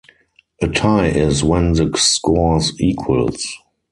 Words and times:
A 0.63 0.67
tie 0.67 1.09
is 1.15 1.43
when 1.43 1.73
the 1.73 1.91
scores 1.95 2.71
equals. 2.81 3.45